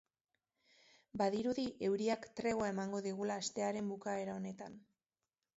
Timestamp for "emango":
2.75-3.05